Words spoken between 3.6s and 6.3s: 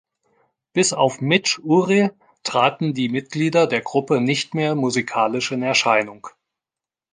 der Gruppe nicht mehr musikalisch in Erscheinung.